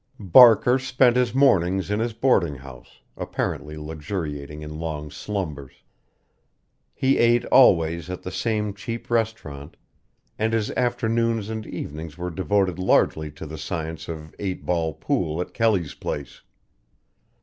Barker 0.19 0.79
spent 0.79 1.15
his 1.15 1.35
mornings 1.35 1.91
in 1.91 1.99
his 1.99 2.11
boarding 2.11 2.55
house, 2.55 3.01
apparently 3.15 3.77
luxuriating 3.77 4.63
in 4.63 4.79
long 4.79 5.11
slumbers; 5.11 5.83
he 6.95 7.19
ate 7.19 7.45
always 7.51 8.09
at 8.09 8.23
the 8.23 8.31
same 8.31 8.73
cheap 8.73 9.11
restaurant; 9.11 9.77
and 10.39 10.53
his 10.53 10.71
afternoons 10.71 11.49
and 11.51 11.67
evenings 11.67 12.17
were 12.17 12.31
devoted 12.31 12.79
largely 12.79 13.29
to 13.29 13.45
the 13.45 13.59
science 13.59 14.07
of 14.07 14.33
eight 14.39 14.65
ball 14.65 14.95
pool 14.95 15.39
at 15.39 15.53
Kelly's 15.53 15.93
place. 15.93 16.41